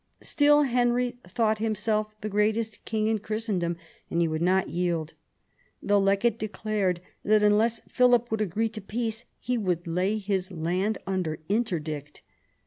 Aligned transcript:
Still 0.23 0.63
Henry 0.63 1.19
thought 1.27 1.59
himself 1.59 2.19
the 2.21 2.27
greatest 2.27 2.83
king 2.85 3.05
in 3.05 3.19
Christendom, 3.19 3.77
and 4.09 4.19
he 4.19 4.27
would 4.27 4.41
not 4.41 4.67
yield. 4.67 5.13
The 5.79 5.99
legate 5.99 6.39
declared 6.39 7.01
that 7.23 7.43
unless 7.43 7.81
Philip 7.87 8.31
would 8.31 8.41
agree 8.41 8.69
to 8.69 8.81
peace 8.81 9.25
he 9.39 9.59
would 9.59 9.85
lay 9.85 10.17
his 10.17 10.51
land 10.51 10.97
under 11.05 11.37
interdict. 11.49 12.23